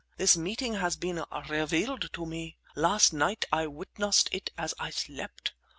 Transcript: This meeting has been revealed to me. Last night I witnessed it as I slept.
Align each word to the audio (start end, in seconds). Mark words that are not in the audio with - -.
This 0.17 0.35
meeting 0.35 0.73
has 0.73 0.95
been 0.95 1.23
revealed 1.47 2.11
to 2.13 2.25
me. 2.25 2.57
Last 2.75 3.13
night 3.13 3.45
I 3.53 3.67
witnessed 3.67 4.29
it 4.31 4.49
as 4.57 4.73
I 4.79 4.89
slept. 4.89 5.53